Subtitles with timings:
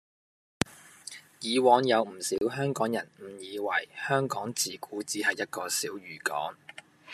[1.41, 6.55] 以往有唔少香港人誤以為香港自古只係一個小漁港